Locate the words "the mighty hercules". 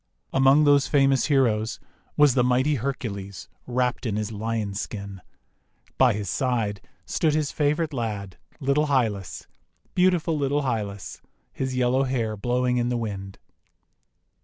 2.33-3.47